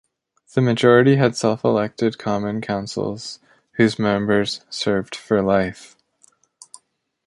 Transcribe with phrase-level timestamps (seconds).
[0.55, 3.37] The majority had self-elected common councils,
[3.73, 5.95] whose members served for life.